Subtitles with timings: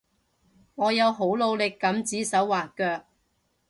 [0.73, 3.05] 我有好努力噉指手劃腳